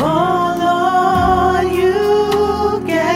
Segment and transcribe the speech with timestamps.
[0.00, 3.06] Oh you get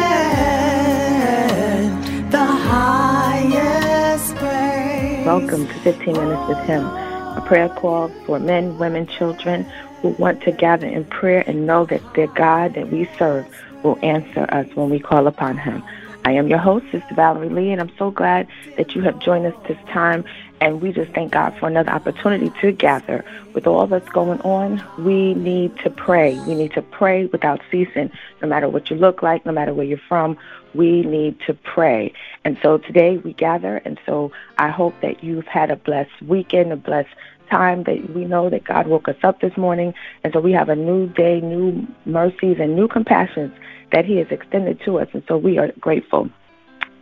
[2.30, 5.24] the highest praise.
[5.24, 9.64] Welcome to 15 Minutes with Him, a prayer call for men, women, children
[10.02, 13.46] who want to gather in prayer and know that their God that we serve
[13.82, 15.82] will answer us when we call upon Him.
[16.26, 18.46] I am your host, Sister Valerie Lee, and I'm so glad
[18.76, 20.24] that you have joined us this time.
[20.62, 23.24] And we just thank God for another opportunity to gather.
[23.52, 26.38] With all that's going on, we need to pray.
[26.46, 29.84] We need to pray without ceasing, no matter what you look like, no matter where
[29.84, 30.38] you're from.
[30.72, 32.12] We need to pray.
[32.44, 36.72] And so today we gather, and so I hope that you've had a blessed weekend,
[36.72, 37.10] a blessed
[37.50, 39.92] time that we know that God woke us up this morning.
[40.22, 43.52] And so we have a new day, new mercies, and new compassions
[43.90, 45.08] that He has extended to us.
[45.12, 46.30] And so we are grateful.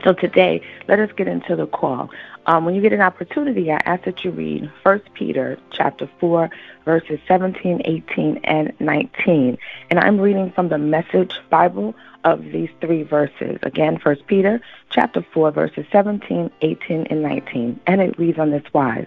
[0.04, 2.10] So today, let us get into the call.
[2.46, 6.48] Um, when you get an opportunity, I ask that you read 1 Peter chapter 4,
[6.86, 9.58] verses 17, 18, and 19.
[9.90, 11.94] And I'm reading from the Message Bible
[12.24, 13.58] of these three verses.
[13.62, 17.80] Again, 1 Peter chapter 4, verses 17, 18, and 19.
[17.86, 19.06] And it reads on this wise.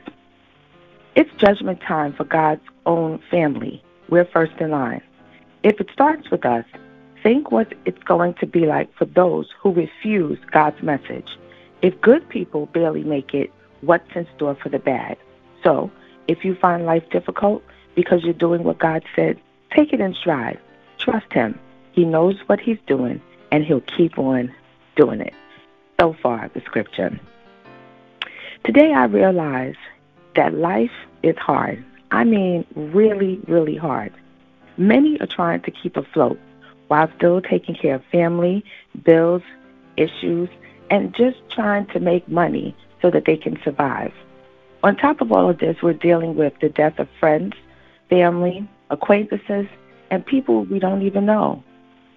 [1.16, 3.84] It's judgment time for God's own family.
[4.10, 5.02] We're first in line.
[5.64, 6.66] If it starts with us,
[7.24, 11.30] think what it's going to be like for those who refuse God's message.
[11.82, 15.18] If good people barely make it, what's in store for the bad?
[15.64, 15.90] So,
[16.28, 17.64] if you find life difficult
[17.96, 19.40] because you're doing what God said,
[19.76, 20.60] take it in stride.
[20.98, 21.58] Trust Him.
[21.94, 23.22] He knows what He's doing,
[23.52, 24.54] and He'll keep on
[24.96, 25.34] doing it.
[26.00, 27.18] So far, the scripture.
[28.66, 29.76] Today, I realize
[30.36, 31.84] that life is hard.
[32.12, 34.14] I mean, really, really hard.
[34.78, 36.40] Many are trying to keep afloat
[36.88, 38.64] while still taking care of family,
[39.04, 39.42] bills,
[39.98, 40.50] issues,
[40.90, 44.14] and just trying to make money so that they can survive.
[44.84, 47.54] On top of all of this, we're dealing with the death of friends,
[48.10, 49.68] family, acquaintances,
[50.12, 51.64] and people we don't even know.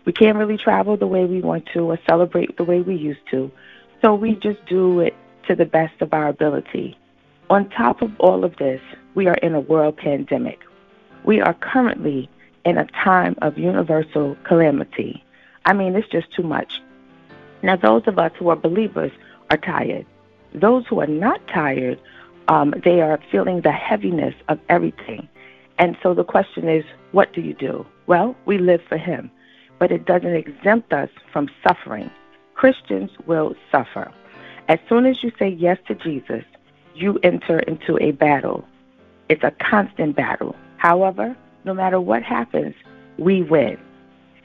[0.04, 3.26] We can't really travel the way we want to or celebrate the way we used
[3.30, 3.50] to,
[4.02, 5.14] so we just do it
[5.48, 6.98] to the best of our ability.
[7.50, 8.80] On top of all of this,
[9.14, 10.60] we are in a world pandemic.
[11.24, 12.28] We are currently
[12.66, 15.24] in a time of universal calamity.
[15.64, 16.82] I mean, it's just too much.
[17.62, 19.12] Now, those of us who are believers
[19.50, 20.04] are tired.
[20.52, 22.00] Those who are not tired,
[22.48, 25.28] um, they are feeling the heaviness of everything.
[25.78, 27.86] And so the question is, what do you do?
[28.08, 29.30] Well, we live for Him,
[29.78, 32.10] but it doesn't exempt us from suffering.
[32.54, 34.10] Christians will suffer.
[34.68, 36.42] As soon as you say yes to Jesus,
[36.96, 38.66] you enter into a battle.
[39.28, 40.56] It's a constant battle.
[40.78, 42.74] However, no matter what happens,
[43.18, 43.76] we win.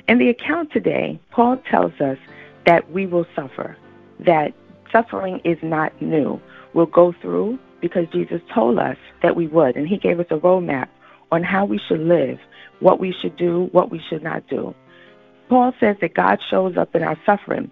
[0.08, 2.18] In the account today, Paul tells us
[2.66, 3.78] that we will suffer,
[4.20, 4.54] that
[4.92, 6.42] suffering is not new.
[6.74, 10.38] We'll go through because Jesus told us that we would, and he gave us a
[10.38, 10.88] roadmap
[11.32, 12.40] on how we should live,
[12.80, 14.76] what we should do, what we should not do.
[15.48, 17.70] Paul says that God shows up in our suffering,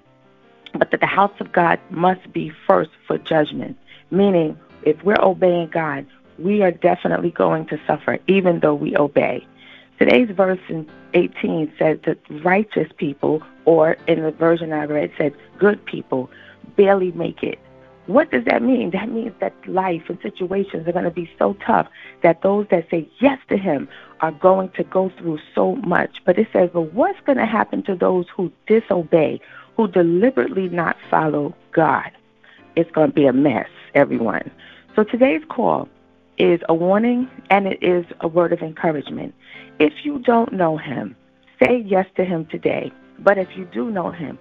[0.74, 3.78] but that the house of God must be first for judgment,
[4.12, 6.06] meaning if we're obeying God,
[6.40, 9.46] we are definitely going to suffer, even though we obey.
[9.98, 15.36] Today's verse in 18 says that righteous people, or in the version I read, said
[15.58, 16.30] good people,
[16.78, 17.60] barely make it.
[18.06, 18.92] What does that mean?
[18.92, 21.88] That means that life and situations are going to be so tough
[22.24, 23.88] that those that say yes to Him
[24.22, 26.18] are going to go through so much.
[26.26, 29.42] But it says, but what's going to happen to those who disobey,
[29.76, 32.10] who deliberately not follow God?
[32.76, 34.50] It's going to be a mess, everyone.
[34.96, 35.88] So today's call
[36.40, 39.36] is a warning and it is a word of encouragement.
[39.80, 41.16] If you don't know him,
[41.62, 42.92] say yes to him today.
[43.20, 44.40] But if you do know him,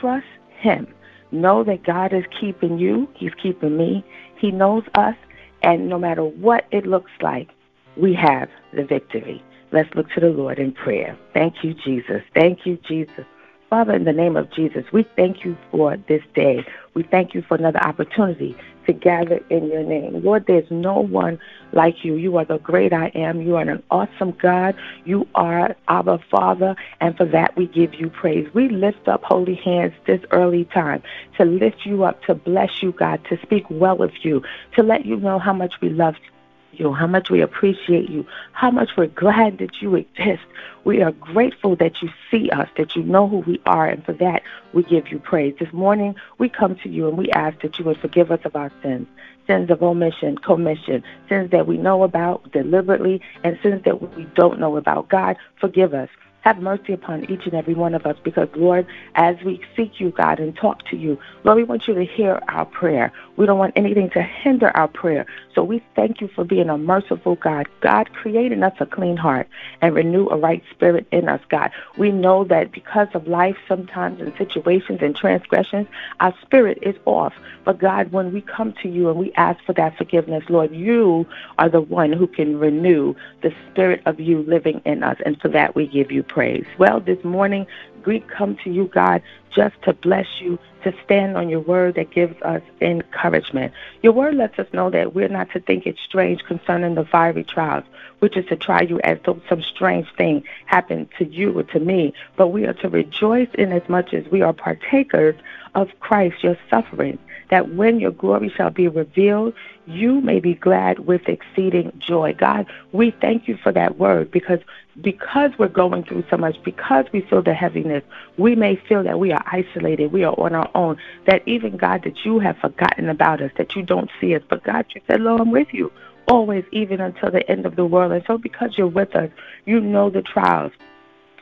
[0.00, 0.26] trust
[0.60, 0.86] him.
[1.32, 4.04] Know that God is keeping you, he's keeping me.
[4.38, 5.16] He knows us,
[5.62, 7.48] and no matter what it looks like,
[7.96, 9.42] we have the victory.
[9.72, 11.18] Let's look to the Lord in prayer.
[11.32, 12.22] Thank you, Jesus.
[12.34, 13.24] Thank you, Jesus.
[13.68, 16.64] Father, in the name of Jesus, we thank you for this day.
[16.94, 20.22] We thank you for another opportunity to gather in your name.
[20.22, 21.38] Lord, there's no one
[21.72, 22.14] like you.
[22.14, 23.42] You are the great I am.
[23.42, 24.74] You are an awesome God.
[25.04, 28.48] You are our Father, and for that we give you praise.
[28.54, 31.02] We lift up holy hands this early time
[31.38, 34.42] to lift you up, to bless you, God, to speak well of you,
[34.76, 36.33] to let you know how much we love you,
[36.78, 40.42] how much we appreciate you, how much we're glad that you exist.
[40.84, 44.12] We are grateful that you see us, that you know who we are, and for
[44.14, 44.42] that
[44.72, 45.54] we give you praise.
[45.58, 48.54] This morning we come to you and we ask that you would forgive us of
[48.56, 49.06] our sins,
[49.46, 54.60] sins of omission, commission, sins that we know about deliberately, and sins that we don't
[54.60, 55.08] know about.
[55.08, 56.08] God, forgive us.
[56.44, 60.10] Have mercy upon each and every one of us because, Lord, as we seek you,
[60.10, 63.12] God, and talk to you, Lord, we want you to hear our prayer.
[63.36, 65.26] We don't want anything to hinder our prayer.
[65.54, 67.68] So we thank you for being a merciful God.
[67.80, 69.48] God, creating us a clean heart
[69.80, 71.70] and renew a right spirit in us, God.
[71.96, 75.88] We know that because of life, sometimes and situations and transgressions,
[76.20, 77.34] our spirit is off.
[77.64, 81.26] But God, when we come to you and we ask for that forgiveness, Lord, you
[81.58, 85.16] are the one who can renew the spirit of you living in us.
[85.24, 86.66] And for that, we give you praise.
[86.78, 87.66] Well, this morning,
[88.06, 89.22] we come to you, God,
[89.54, 93.72] just to bless you, to stand on your word that gives us encouragement.
[94.02, 97.44] Your word lets us know that we're not to think it strange concerning the fiery
[97.44, 97.84] trials,
[98.18, 101.80] which is to try you as though some strange thing happened to you or to
[101.80, 105.36] me, but we are to rejoice in as much as we are partakers
[105.74, 107.18] of Christ, your suffering
[107.54, 109.54] that when your glory shall be revealed,
[109.86, 112.34] you may be glad with exceeding joy.
[112.36, 114.58] God, we thank you for that word because
[115.00, 118.02] because we're going through so much, because we feel the heaviness,
[118.38, 120.96] we may feel that we are isolated, we are on our own,
[121.26, 124.42] that even God, that you have forgotten about us, that you don't see us.
[124.48, 125.92] But God, you said, Lord, I'm with you
[126.26, 128.10] always, even until the end of the world.
[128.10, 129.30] And so because you're with us,
[129.64, 130.72] you know the trials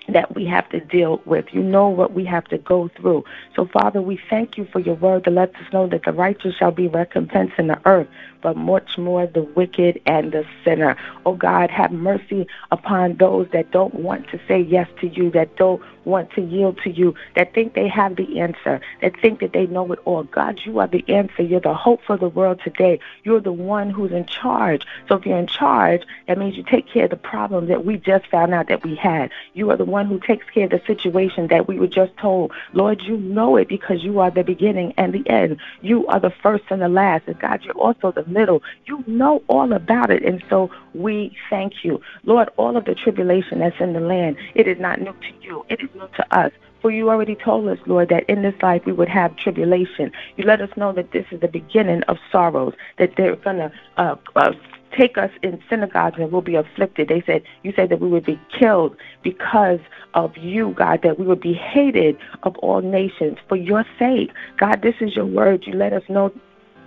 [0.08, 1.46] that we have to deal with.
[1.52, 3.24] You know what we have to go through.
[3.54, 6.56] So, Father, we thank you for your word that lets us know that the righteous
[6.56, 8.08] shall be recompensed in the earth
[8.42, 10.96] but much more the wicked and the sinner.
[11.24, 15.56] Oh God, have mercy upon those that don't want to say yes to you, that
[15.56, 19.52] don't want to yield to you, that think they have the answer, that think that
[19.52, 20.24] they know it all.
[20.24, 21.42] God, you are the answer.
[21.42, 23.00] You're the hope for the world today.
[23.24, 24.84] You're the one who's in charge.
[25.08, 27.96] So if you're in charge, that means you take care of the problem that we
[27.96, 29.30] just found out that we had.
[29.54, 32.52] You are the one who takes care of the situation that we were just told.
[32.72, 35.58] Lord, you know it because you are the beginning and the end.
[35.80, 37.24] You are the first and the last.
[37.26, 38.62] And God, you're also the middle.
[38.86, 40.24] You know all about it.
[40.24, 42.00] And so we thank you.
[42.24, 45.64] Lord, all of the tribulation that's in the land, it is not new to you.
[45.68, 46.52] It is to us.
[46.80, 50.10] For you already told us, Lord, that in this life we would have tribulation.
[50.36, 53.72] You let us know that this is the beginning of sorrows, that they're going to
[53.96, 54.52] uh, uh,
[54.96, 57.08] take us in synagogues and we'll be afflicted.
[57.08, 59.80] They said, You said that we would be killed because
[60.14, 64.32] of you, God, that we would be hated of all nations for your sake.
[64.58, 65.64] God, this is your word.
[65.66, 66.32] You let us know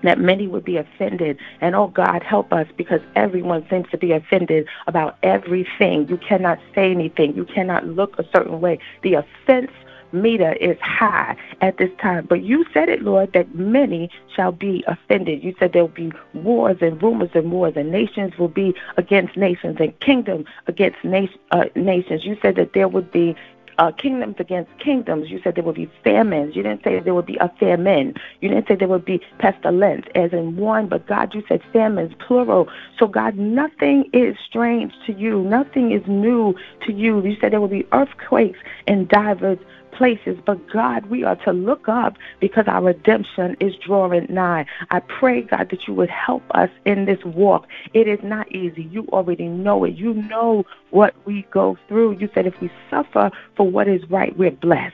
[0.04, 1.38] that many would be offended.
[1.62, 6.08] And oh God, help us because everyone seems to be offended about everything.
[6.08, 8.80] You cannot say anything, you cannot look a certain way.
[9.02, 9.72] The offense
[10.12, 12.26] meter is high at this time.
[12.28, 15.44] But you said it, Lord, that many shall be offended.
[15.44, 19.38] You said there will be wars and rumors and wars, and nations will be against
[19.38, 22.26] nations, and kingdom against na- uh, nations.
[22.26, 23.36] You said that there would be
[23.77, 25.30] uh, kingdoms against kingdoms.
[25.30, 26.56] You said there would be famines.
[26.56, 28.16] You didn't say there would be a famine.
[28.42, 32.13] You didn't say there would be pestilence, as in one, but God, you said famines,
[32.19, 32.68] plural.
[32.98, 35.44] So, God, nothing is strange to you.
[35.44, 36.56] Nothing is new
[36.86, 37.22] to you.
[37.25, 39.60] You said there would be earthquakes in divers
[39.96, 40.38] places.
[40.46, 44.66] But God, we are to look up because our redemption is drawing nigh.
[44.92, 47.68] I pray, God, that you would help us in this walk.
[47.94, 48.84] It is not easy.
[48.84, 49.96] You already know it.
[49.96, 52.18] You know what we go through.
[52.20, 54.94] You said if we suffer for what is right, we're blessed.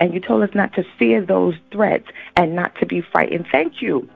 [0.00, 2.06] And you told us not to fear those threats
[2.36, 3.46] and not to be frightened.
[3.50, 4.08] Thank you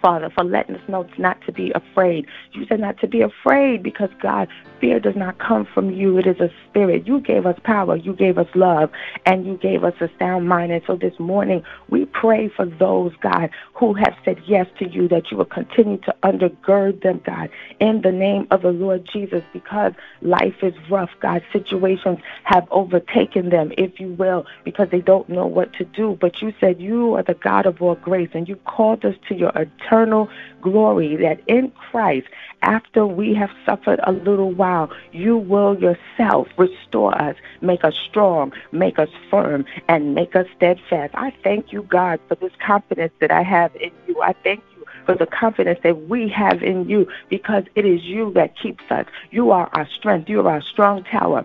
[0.00, 2.26] Father, for letting us know not to be afraid.
[2.52, 4.48] You said not to be afraid because, God,
[4.80, 6.18] fear does not come from you.
[6.18, 7.06] It is a spirit.
[7.06, 7.96] You gave us power.
[7.96, 8.90] You gave us love.
[9.24, 10.72] And you gave us a sound mind.
[10.72, 15.08] And so this morning, we pray for those, God, who have said yes to you,
[15.08, 19.42] that you will continue to undergird them, God, in the name of the Lord Jesus,
[19.52, 21.42] because life is rough, God.
[21.52, 26.16] Situations have overtaken them, if you will, because they don't know what to do.
[26.20, 29.34] But you said you are the God of all grace, and you called us to
[29.34, 30.28] your eternal
[30.60, 32.26] glory, that in Christ,
[32.62, 38.52] after we have suffered a little while, you will yourself restore us, make us strong,
[38.72, 41.14] make us firm, and make us steadfast.
[41.14, 44.20] I thank you, God, for this confidence that I have in you.
[44.22, 48.32] I thank you for the confidence that we have in you because it is you
[48.32, 49.06] that keeps us.
[49.30, 50.28] You are our strength.
[50.28, 51.44] You are our strong tower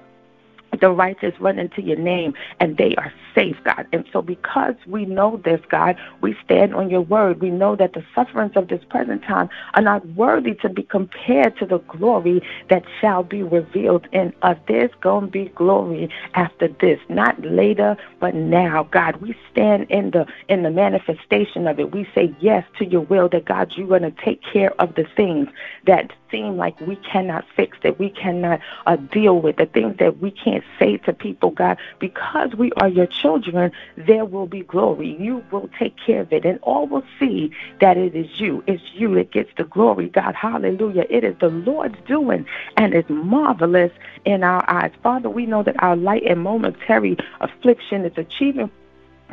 [0.80, 3.88] the righteous run into your name and they are safe, God.
[3.92, 7.42] And so, because we know this, God, we stand on your word.
[7.42, 11.58] We know that the sufferings of this present time are not worthy to be compared
[11.58, 14.58] to the glory that shall be revealed in us.
[14.68, 19.18] There's going to be glory after this, not later, but now, God.
[19.18, 21.92] We stand in the in the manifestation of it.
[21.92, 23.30] We say yes to your will.
[23.30, 25.48] That God, you're going to take care of the things
[25.86, 30.20] that seem like we cannot fix, that we cannot uh, deal with, the things that
[30.20, 35.16] we can't say to people, God, because we are your children, there will be glory.
[35.20, 38.64] You will take care of it, and all will see that it is you.
[38.68, 40.36] It's you that gets the glory, God.
[40.36, 41.06] Hallelujah.
[41.10, 42.46] It is the Lord's doing,
[42.78, 43.92] and it's marvelous
[44.26, 44.92] in our eyes.
[45.04, 48.72] Father, we know that our light and momentary affliction is achieving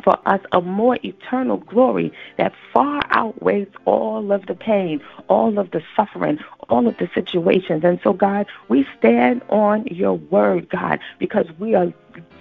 [0.03, 5.71] for us a more eternal glory that far outweighs all of the pain, all of
[5.71, 6.39] the suffering,
[6.69, 7.83] all of the situations.
[7.83, 11.93] And so, God, we stand on your word, God, because we are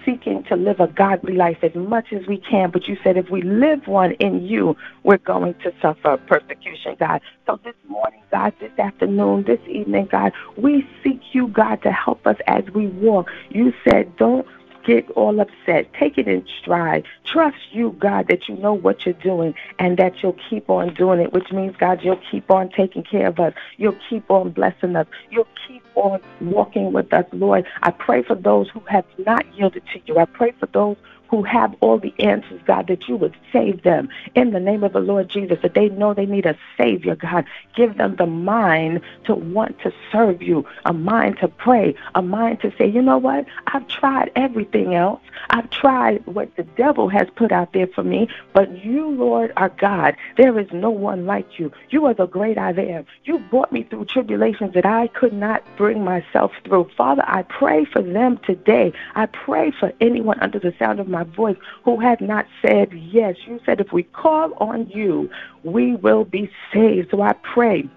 [0.04, 2.70] seeking to live a godly life as much as we can.
[2.70, 7.20] But you said if we live one in you, we're going to suffer persecution, God.
[7.46, 12.26] So this morning, God, this afternoon, this evening, God, we seek you, God, to help
[12.26, 13.28] us as we walk.
[13.50, 14.46] You said, don't
[14.88, 15.92] get all upset.
[15.92, 17.04] Take it in stride.
[17.26, 21.20] Trust you, God, that you know what you're doing and that you'll keep on doing
[21.20, 23.52] it, which means, God, you'll keep on taking care of us.
[23.76, 25.06] You'll keep on blessing us.
[25.30, 27.66] You'll keep on walking with us, Lord.
[27.82, 30.16] I pray for those who have not yielded to you.
[30.18, 30.96] I pray for those
[31.28, 34.92] who have all the answers, God, that you would save them in the name of
[34.92, 37.44] the Lord Jesus, that they know they need a Savior, God.
[37.74, 42.60] Give them the mind to want to serve you, a mind to pray, a mind
[42.60, 43.46] to say, you know what?
[43.68, 45.20] I've tried everything else.
[45.50, 49.68] I've tried what the devil has put out there for me, but you, Lord, are
[49.68, 50.16] God.
[50.36, 51.72] There is no one like you.
[51.90, 53.06] You are the great I am.
[53.24, 56.90] You brought me through tribulations that I could not bring myself through.
[56.96, 58.92] Father, I pray for them today.
[59.14, 62.92] I pray for anyone under the sound of my my voice who had not said
[62.92, 63.36] yes.
[63.46, 65.30] You said if we call on you,
[65.64, 67.10] we will be saved.
[67.10, 67.88] So I pray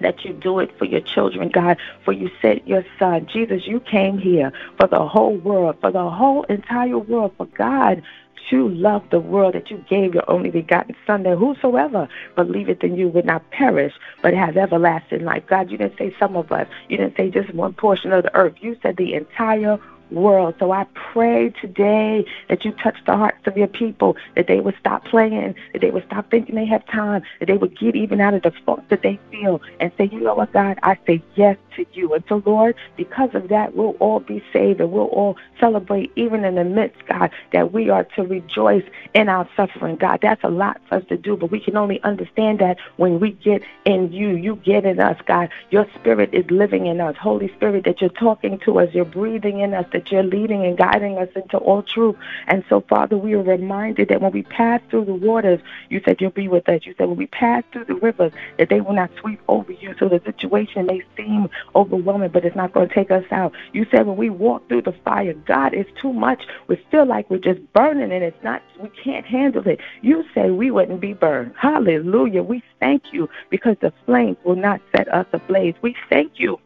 [0.00, 1.78] that you do it for your children, God.
[2.04, 6.08] For you said your son, Jesus, you came here for the whole world, for the
[6.10, 8.02] whole entire world, for God
[8.50, 12.96] you loved the world that you gave your only begotten Son, that whosoever believeth in
[12.96, 15.44] you would not perish, but have everlasting life.
[15.46, 16.66] God, you didn't say some of us.
[16.88, 18.54] You didn't say just one portion of the earth.
[18.60, 19.78] You said the entire
[20.12, 20.54] world.
[20.58, 24.76] So I pray today that you touch the hearts of your people, that they would
[24.78, 28.20] stop playing, that they would stop thinking they have time, that they would get even
[28.20, 31.22] out of the funk that they feel and say, you know what, God, I say
[31.34, 32.14] yes to you.
[32.14, 36.44] And so, Lord, because of that, we'll all be saved and we'll all celebrate, even
[36.44, 39.96] in the midst, God, that we are to rejoice in our suffering.
[39.96, 43.20] God, that's a lot for us to do, but we can only understand that when
[43.20, 44.30] we get in you.
[44.30, 45.50] You get in us, God.
[45.70, 47.16] Your spirit is living in us.
[47.16, 50.78] Holy Spirit, that you're talking to us, you're breathing in us, that you're leading and
[50.78, 52.16] guiding us into all truth.
[52.46, 56.20] And so, Father, we are reminded that when we pass through the waters, you said
[56.20, 56.86] you'll be with us.
[56.86, 59.94] You said when we pass through the rivers, that they will not sweep over you.
[59.98, 63.52] So the situation may seem overwhelming, but it's not going to take us out.
[63.72, 66.42] You said when we walk through the fire, God, it's too much.
[66.66, 69.80] We feel like we're just burning and it's not, we can't handle it.
[70.00, 71.52] You said we wouldn't be burned.
[71.58, 72.42] Hallelujah.
[72.42, 75.74] We thank you because the flames will not set us ablaze.
[75.82, 76.58] We thank you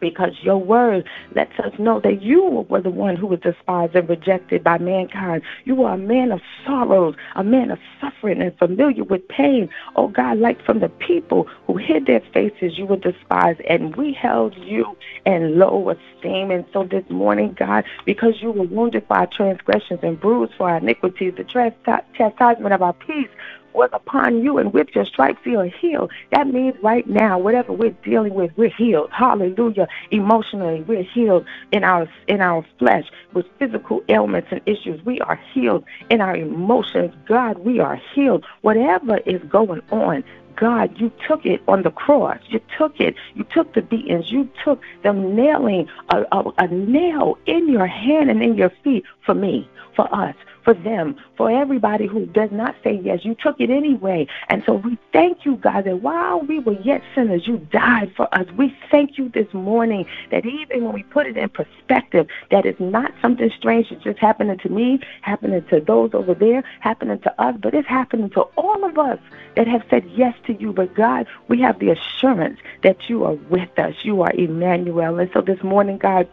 [0.00, 4.08] because your word lets us know that you were the one who was despised and
[4.08, 5.42] rejected by mankind.
[5.64, 9.68] You were a man of sorrows, a man of suffering and familiar with pain.
[9.96, 14.12] Oh God, like from the people who hid their faces, you were despised, and we
[14.12, 16.50] held you in low esteem.
[16.50, 20.70] And so this morning, God, because you were wounded for our transgressions and bruised for
[20.70, 23.28] our iniquities, the chastisement of our peace
[23.74, 26.10] was upon you, and with your stripes you are healed.
[26.32, 29.10] That means right now, whatever we're dealing with, we're healed.
[29.12, 29.88] Hallelujah.
[30.10, 35.04] Emotionally, we're healed in our in our flesh with physical ailments and issues.
[35.04, 37.14] We are healed in our emotions.
[37.26, 38.44] God, we are healed.
[38.62, 40.24] Whatever is going on,
[40.56, 42.38] God, you took it on the cross.
[42.48, 43.14] You took it.
[43.34, 44.30] You took the beatings.
[44.30, 49.04] You took them nailing a, a, a nail in your hand and in your feet
[49.24, 50.34] for me, for us
[50.70, 53.24] for them, for everybody who does not say yes.
[53.24, 54.28] You took it anyway.
[54.48, 58.32] And so we thank you, God, that while we were yet sinners, you died for
[58.32, 58.46] us.
[58.56, 62.78] We thank you this morning that even when we put it in perspective, that it's
[62.78, 67.42] not something strange that's just happening to me, happening to those over there, happening to
[67.42, 69.18] us, but it's happening to all of us
[69.56, 70.72] that have said yes to you.
[70.72, 73.94] But God, we have the assurance that you are with us.
[74.04, 75.18] You are Emmanuel.
[75.18, 76.28] And so this morning, God,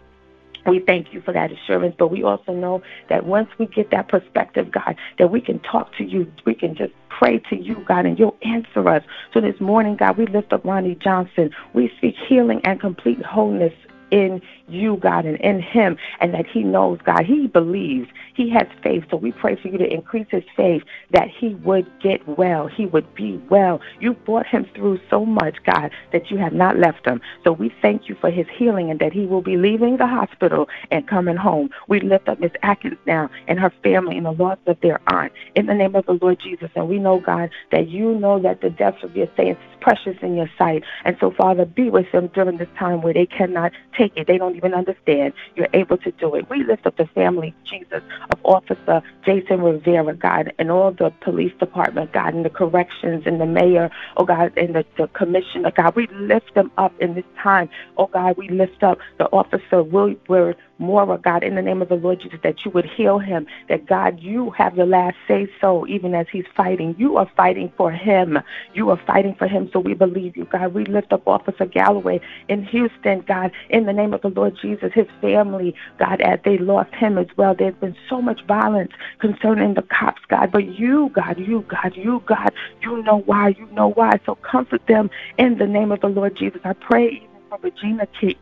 [0.67, 4.09] we thank you for that assurance, but we also know that once we get that
[4.09, 6.31] perspective, God, that we can talk to you.
[6.45, 9.03] We can just pray to you, God, and you'll answer us.
[9.33, 11.51] So this morning, God, we lift up Ronnie Johnson.
[11.73, 13.73] We speak healing and complete wholeness
[14.11, 18.67] in you, God, and in him, and that he knows, God, he believes, he has
[18.83, 19.03] faith.
[19.09, 22.85] So we pray for you to increase his faith that he would get well, he
[22.85, 23.81] would be well.
[23.99, 27.21] You brought him through so much, God, that you have not left him.
[27.43, 30.67] So we thank you for his healing and that he will be leaving the hospital
[30.91, 31.69] and coming home.
[31.87, 35.31] We lift up Miss Atkins now and her family and the loss of their aunt
[35.55, 36.69] in the name of the Lord Jesus.
[36.75, 40.17] And we know, God, that you know that the deaths of your saints is precious
[40.21, 40.83] in your sight.
[41.05, 44.27] And so, Father, be with them during this time where they cannot take it.
[44.27, 45.33] They don't even understand.
[45.55, 46.49] You're able to do it.
[46.49, 51.53] We lift up the family, Jesus, of Officer Jason Rivera, God, and all the police
[51.59, 55.95] department, God, and the corrections and the mayor, oh God, and the, the commissioner, God.
[55.95, 57.69] We lift them up in this time.
[57.97, 61.95] Oh God, we lift up the officer Wilbert Mora, God, in the name of the
[61.95, 65.87] Lord Jesus, that you would heal him, that God, you have the last say so,
[65.87, 66.95] even as he's fighting.
[66.97, 68.37] You are fighting for him.
[68.73, 70.73] You are fighting for him, so we believe you, God.
[70.73, 74.91] We lift up Officer Galloway in Houston, God, in the name of the Lord Jesus,
[74.93, 77.55] his family, God, as they lost him as well.
[77.55, 82.21] There's been so much violence concerning the cops, God, but you, God, you, God, you,
[82.25, 82.51] God,
[82.81, 84.19] you know why, you know why.
[84.25, 86.61] So comfort them in the name of the Lord Jesus.
[86.63, 88.35] I pray even for Regina King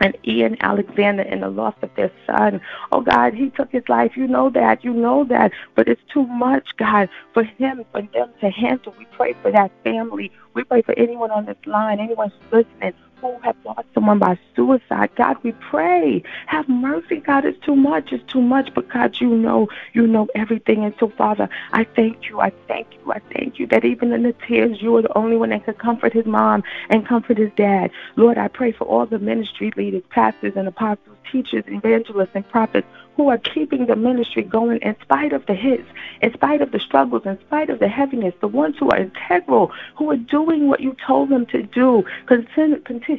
[0.00, 2.60] and Ian Alexander and the loss of their son.
[2.90, 4.16] Oh God, he took his life.
[4.16, 4.82] You know that.
[4.82, 5.52] You know that.
[5.74, 8.94] But it's too much, God, for him, for them to handle.
[8.98, 10.32] We pray for that family.
[10.54, 14.38] We pray for anyone on this line, anyone who's listening who have lost someone by
[14.54, 15.10] suicide.
[15.16, 16.22] God, we pray.
[16.46, 17.44] Have mercy, God.
[17.44, 18.12] It's too much.
[18.12, 18.72] It's too much.
[18.74, 20.84] But God, you know, you know everything.
[20.84, 22.40] And so, Father, I thank you.
[22.40, 23.12] I thank you.
[23.12, 25.78] I thank you that even in the tears, you are the only one that could
[25.78, 27.90] comfort his mom and comfort his dad.
[28.16, 32.86] Lord, I pray for all the ministry leaders, pastors and apostles, teachers, evangelists, and prophets
[33.16, 35.86] who are keeping the ministry going in spite of the hits,
[36.22, 39.70] in spite of the struggles, in spite of the heaviness, the ones who are integral,
[39.96, 42.02] who are doing what you told them to do.
[42.26, 43.09] Continue, continue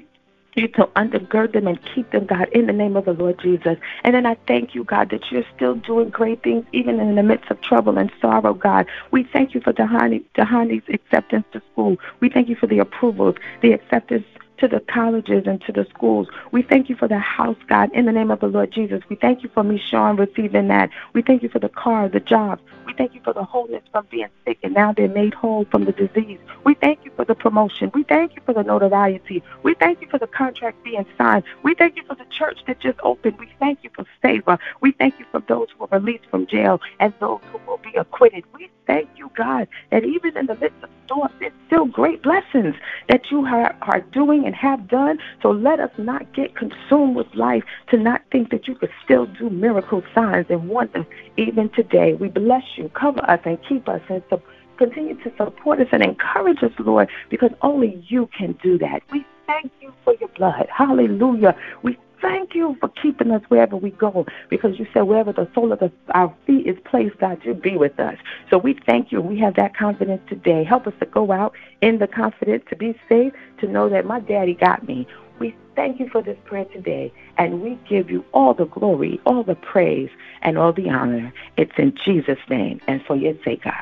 [0.55, 3.77] you to undergird them and keep them, God, in the name of the Lord Jesus.
[4.03, 7.24] And then I thank you, God, that you're still doing great things even in the
[7.24, 8.88] midst of trouble and sorrow, God.
[9.12, 11.98] We thank you for Dahani, Dahani's acceptance to school.
[12.20, 14.25] We thank you for the approvals, the acceptance
[14.62, 16.27] to the colleges and to the schools.
[16.51, 19.01] We thank you for the house, God, in the name of the Lord Jesus.
[19.10, 20.91] We thank you for me, Sean, receiving that.
[21.13, 22.62] We thank you for the car, the jobs.
[22.86, 25.86] We thank you for the wholeness from being sick and now they're made whole from
[25.86, 26.39] the disease.
[26.63, 27.89] We thank you for the promotion.
[27.96, 29.41] We thank you for the notoriety.
[29.63, 31.44] We thank you for the contract being signed.
[31.63, 33.39] We thank you for the church that just opened.
[33.39, 34.60] We thank you for favor.
[34.80, 37.94] We thank you for those who are released from jail and those who will be
[37.98, 38.44] acquitted.
[38.53, 42.75] We thank you, God, that even in the midst of storms, there's still great blessings
[43.10, 45.18] that you are, are doing and have done.
[45.41, 49.25] So let us not get consumed with life to not think that you could still
[49.25, 51.06] do miracle signs and wonders
[51.38, 52.13] even today.
[52.13, 52.89] We bless you.
[52.89, 54.41] Cover us and keep us and so
[54.77, 59.03] continue to support us and encourage us, Lord, because only you can do that.
[59.12, 60.67] We thank you for your blood.
[60.76, 61.56] Hallelujah.
[61.84, 65.71] We thank you for keeping us wherever we go because you said wherever the sole
[65.71, 68.17] of the, our feet is placed, God, you'll be with us.
[68.49, 69.21] So we thank you.
[69.21, 70.63] We have that confidence today.
[70.63, 74.19] Help us to go out in the confidence, to be safe, to know that my
[74.19, 75.07] daddy got me.
[75.39, 79.43] We thank you for this prayer today, and we give you all the glory, all
[79.43, 80.10] the praise,
[80.43, 81.34] and all the honor.
[81.57, 83.73] It's in Jesus' name and for your sake, God.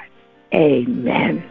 [0.54, 1.50] Amen.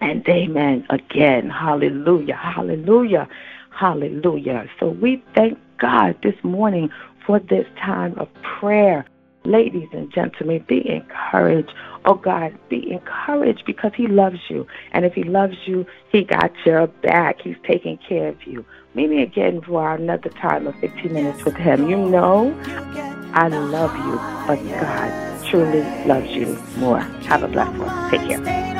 [0.00, 1.50] And amen again.
[1.50, 2.36] Hallelujah.
[2.36, 3.28] Hallelujah.
[3.74, 4.68] Hallelujah.
[4.78, 6.90] So we thank God this morning
[7.26, 9.04] for this time of prayer.
[9.44, 11.72] Ladies and gentlemen, be encouraged.
[12.06, 14.66] Oh God, be encouraged because He loves you.
[14.92, 17.42] And if He loves you, He got your back.
[17.42, 18.64] He's taking care of you.
[18.94, 21.90] Meet me again for another time of 15 minutes with Him.
[21.90, 22.58] You know,
[23.34, 27.00] I love you, but God truly loves you more.
[27.00, 28.10] Have a blessed one.
[28.10, 28.73] Take care.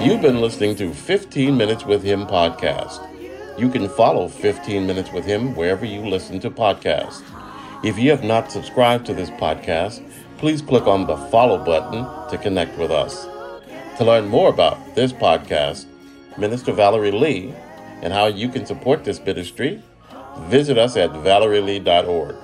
[0.00, 3.04] You've been listening to 15 Minutes with Him podcast.
[3.58, 7.24] You can follow 15 Minutes with Him wherever you listen to podcasts.
[7.84, 12.38] If you have not subscribed to this podcast, please click on the follow button to
[12.38, 13.24] connect with us.
[13.98, 15.86] To learn more about this podcast,
[16.38, 17.52] Minister Valerie Lee,
[18.00, 19.82] and how you can support this ministry,
[20.42, 22.36] visit us at valerielee.org.